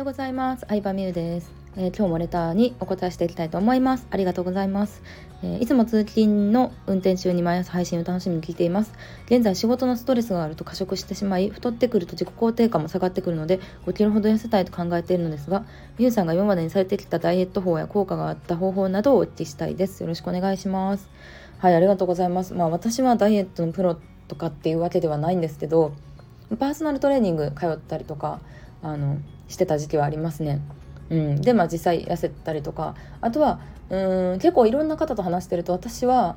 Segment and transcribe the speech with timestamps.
[0.00, 0.64] ようございます。
[0.66, 4.06] 相葉美優です、えー、今日もレターにお答えしていきたいと思います。
[4.10, 5.02] ありがとうございます、
[5.42, 8.94] えー、いつも通勤の運転中に毎朝配信を楽しみに聞いています。
[9.26, 15.66] 現在仕事のストレスがあると過食してしまい太ってくると自己肯定感も下がってくるので5キロほど痩せたいと考えているのですが
[15.98, 20.00] 美優さんが今までにされてきたダイエット法や効果があった方法などをお聞きしたいです。
[20.00, 21.10] よろしくお願いします。
[21.58, 22.54] はいありがとうございます。
[22.54, 23.98] まあ私はダイエットのプロ
[24.28, 25.92] とかっていうわけではないんですけど
[26.58, 28.40] パーソナルトレーニング通ったりとか
[28.82, 30.60] あのしてた時期はありますね。
[31.10, 36.36] うん、でまあ実際痩せたりとかあとはうん結構いろんな方と話してると私は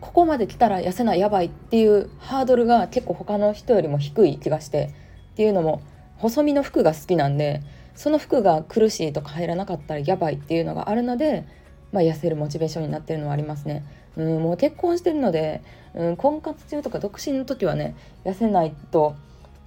[0.00, 4.94] ここまで来たら痩せないやばいっていうハードルが結構他の人よりも低い気がして
[5.32, 5.82] っていうのも
[6.16, 7.62] 細身の服が好きなんで
[7.94, 11.46] その服が苦しいとか入らなかったらやばいっていうのがあるので、
[11.92, 13.84] まあ、痩せるモチベーションになってるのはありますね。
[14.16, 15.62] うんもう結婚してるので、
[15.94, 19.16] うん、婚活中とか独身の時はね痩せないと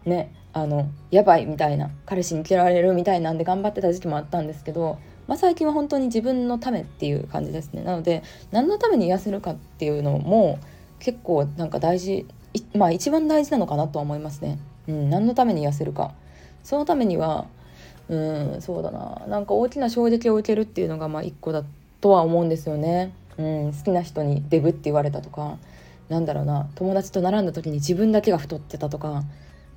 [0.07, 7.83] ねあのやばいみたいな彼氏に嫌われるみたいなんで頑張ってた時期もあったんですけど、まあ、最近は本当に自分のためっていう感じですね。
[7.83, 10.59] なので何のために痩せるかっていうのも
[10.99, 12.25] 結構なんか大事
[12.73, 16.13] まあ一番大事なのかなとは思いますね、うん、何のために痩せるか。
[16.63, 17.45] そのためには
[18.09, 19.21] うんそうだな。
[19.27, 21.63] なんか大きな衝撃を受けるっていうのがまあ一個だ
[22.01, 25.57] とは思うんですよね、うん、好きな人にデブって言われたとか
[26.09, 26.67] なんだろうな。
[26.75, 29.23] 友達と並んだ時に自分だけが太ってたとか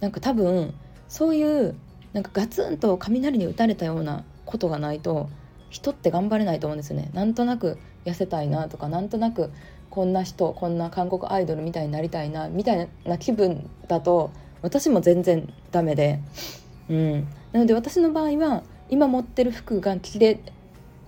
[0.00, 0.74] なんか多分
[1.08, 1.74] そういう
[2.12, 5.28] なんかガツンと雷に打たれたようなことがないと
[5.68, 7.10] 人って頑張れないと思うんですよね。
[7.12, 9.50] なんとなく痩せたいなとかなんとなく
[9.90, 14.30] こんな人こんな韓国アイドルみたいになりたいなみたいな気分だと
[14.62, 16.20] 私も全然ダメで、
[16.88, 20.40] うん、なので私の場合は今持ってる服が着れ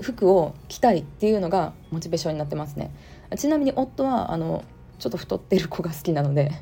[0.01, 2.91] 服を着たいっていうのがモチベーションになってますね。
[3.37, 4.65] ちなみに夫はあの
[4.99, 6.53] ちょっと太ってる子が好きなので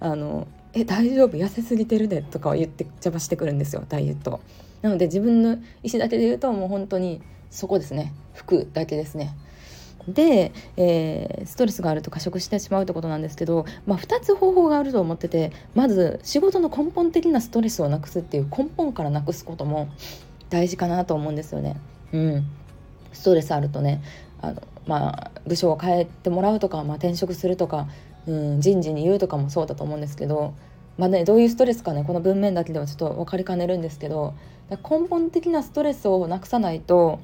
[0.00, 0.46] あの
[0.76, 1.38] え大丈夫？
[1.38, 4.40] 痩せすぎてるで」とかを言って邪魔してくるんですよダイエット
[4.82, 8.12] なので自分の意思だけで言うともう本当にそこですね。
[8.34, 9.34] 服だけですね。
[10.06, 19.88] で、えー、ストレスがあると過食してしまうってことなんですけど、まあ、2つ方法があると思っててまず仕事の根本的なストレスをなくすっていう根本からなくすことも
[20.50, 21.76] 大事かなと思うんですよね。
[22.12, 22.46] うん、
[23.12, 24.02] ストレスあるとね
[24.42, 27.88] あの、まあ、部署を変えてもらうとか、まあ、転職するとか
[28.26, 30.54] うん、人事に言うとかもそうだと思うんですけど、
[30.98, 34.34] まあね、どういうストレスかねこの文面だけではちょっと分かりかねるんですけど
[34.70, 37.20] 根本的なストレスをなくさないと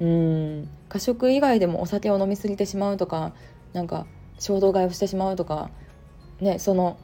[0.00, 3.32] うん過食以外でもお酒を飲み過ぎてしまうとか
[3.72, 4.06] なんか
[4.38, 5.70] 衝動買いをしてしまうとか
[6.40, 6.98] ねその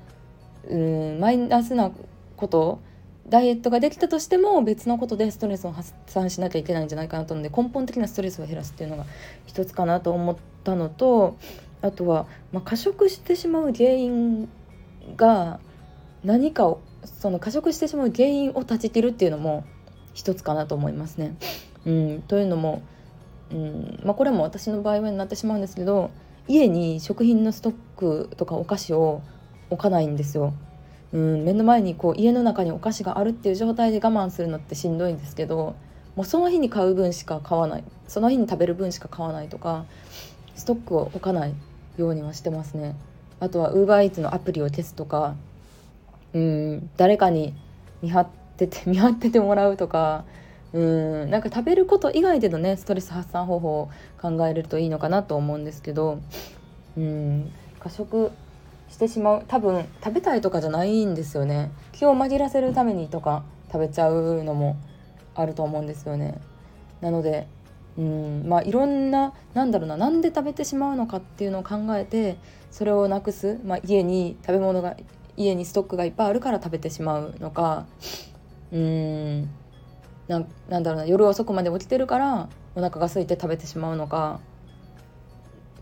[0.69, 1.93] うんマイナスな
[2.37, 2.81] こと
[3.29, 9.07] ダイエットができたとしても別のことでストレスを発散しなきゃいけないんじゃないかなと思うので根本的なストレスを減らすっていうのが
[9.47, 11.37] 一つかなと思ったのと
[11.81, 14.49] あとは、まあ、過食してしまう原因
[15.17, 15.61] が
[16.25, 19.65] 何かをその過食してしまう原因を断ち切るっていうのも
[20.13, 21.37] 一つかなと思いますね。
[21.87, 22.83] うん、というのも、
[23.51, 24.01] うん。
[24.05, 26.11] まあ、これも私の場合はになってしまうんですけど
[26.47, 29.23] 家に食品のストックとかお菓子を
[29.71, 30.53] 置かないんですよ。
[31.13, 35.75] うん、目の前にこう家の中にお菓子があるっていう状態で我慢するのってしんどいんですけど
[36.15, 37.85] もうその日に買う分しか買わない。
[38.07, 39.87] その日に食べる分しか買わないとか
[40.55, 41.55] ストックを置かない
[41.97, 42.95] ようにはしてますね。
[43.41, 45.35] あとは UberEats のアプリを消すとか
[46.35, 47.55] うん誰かに
[48.03, 50.25] 見張ってて 見張っててもらうとか
[50.73, 56.21] うんなんか食べること以外でのねストレス発散方法を考えるといいのかなと思うんですけど
[56.97, 58.31] うん過食
[58.91, 61.71] してしまう多分食べたいとかじゃないんですよね。
[61.93, 64.77] 気を紛らせるためにとか食べちゃうのも
[65.35, 66.41] あると思うんですよね。
[67.01, 67.47] なので
[67.97, 72.37] うんまあいろんななんだろうななんで食べてしまうのかっていうのを考えて
[72.71, 74.97] それをなくす、まあ、家に食べ物が
[75.41, 77.87] 家にストックがいっぱいあるから食べてしまうのか
[78.73, 79.51] うーん
[80.29, 84.41] ななんだろうな夜遅くまで起きてるからお腹が空いて食べてしまうのか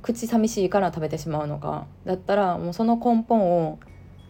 [0.01, 3.79] 口寂しいから食べてしまうのかだったらもうその根本を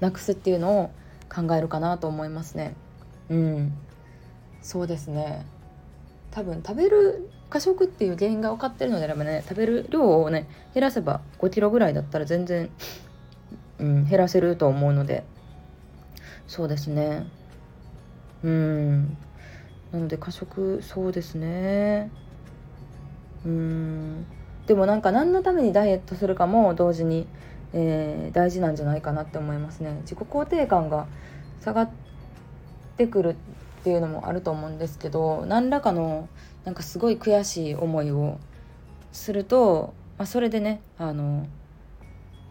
[0.00, 0.90] なくすっていうのを
[1.28, 2.74] 考えるかなと思いますね。
[3.28, 3.72] うん、
[4.62, 5.44] そうですね
[6.30, 12.70] 多分食べる過食っていう原因が分かってるのであればね食べる量をね減らせば5キロぐらいだったら全然、
[13.78, 15.24] うん、減らせると思うので。
[16.46, 17.26] そうですね。
[18.42, 19.16] うん。
[19.92, 22.10] なので過食そうですね。
[23.44, 24.26] うん。
[24.66, 27.26] でもなんか何のためにダイエットするかも同時に、
[27.72, 29.98] えー、大事なんじゃないかなって思いますね。
[30.02, 31.06] 自己肯定感が
[31.60, 31.90] 下がっ
[32.96, 33.36] てくる
[33.80, 36.28] っていうのもあると思うんですけど何らかの
[36.64, 38.38] なんかすごい悔しい思いを
[39.12, 41.46] すると、まあ、それでねあの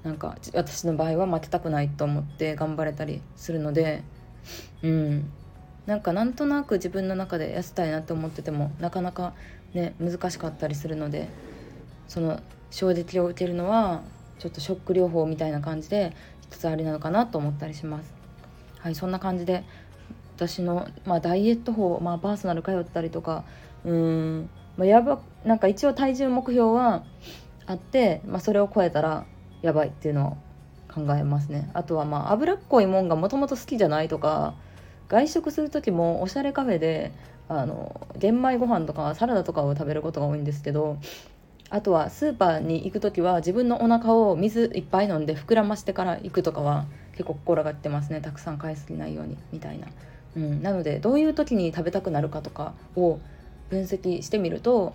[0.07, 4.03] なんか私の場合は負けたくないと思って頑張れたりするので
[4.81, 5.29] うん
[5.85, 9.33] なんかなんとなく自分の中で痩せたいなって思っててもなかなか
[9.73, 11.27] ね難しかったりするので
[12.07, 12.39] その
[12.71, 14.01] 衝撃を受けるのは
[14.39, 18.13] ちょっとショック療法みたいな感じで一つありなのかなと思ったりします。
[18.79, 19.65] はいそんな感じで
[20.37, 23.43] 私の、まあ、ダイエット法、まあ、パーソナル通ったりとか
[23.83, 27.03] うーん、まあ、やばなんか一応体重目標は
[27.65, 29.25] あって、まあ、それを超えたら
[29.67, 30.37] やばいっていうのを
[30.93, 31.69] 考えますね。
[31.73, 34.53] あとはまあ脂っこいもんがもともと好きじゃないとか
[35.09, 37.11] 外食する時もおしゃれカフェで
[37.49, 40.97] あの玄米ご飯とかサラダとかを食べることが多いんですけど
[41.69, 48.21] あとはスーパーに行く時は自分のお腹を水いっぱい飲んで膨らましてから行くとかは結構心がけてますね。
[48.21, 49.87] たくさん買いすぎないようにみたいな、
[50.37, 53.19] うん、なのでどういう時に食べたくなるかとかを
[53.69, 54.93] 分析してみると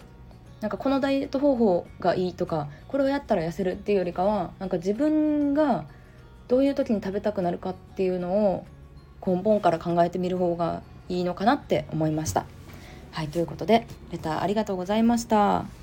[0.63, 5.85] なんかこのダイエット方法がいいとかこれをやったら痩せるっていうよりかはなんか自分が
[6.47, 8.67] どういう時に食べたくなるかっていうのを
[9.27, 12.47] 根本から考えてみる方がいいのかなって思いました。
[13.11, 15.82] はいということでレターありがとうございました。